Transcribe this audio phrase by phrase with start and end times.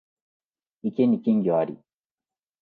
[0.81, 1.77] 池に金魚あり